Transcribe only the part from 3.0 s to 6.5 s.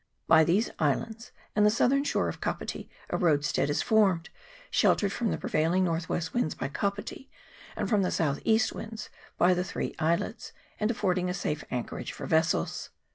a roadstead is formed, sheltered from the prevailing north west